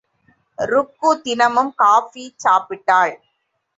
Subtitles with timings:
[0.57, 3.15] ருக்கு தினமும் காபி சாப்பிட்டாள்.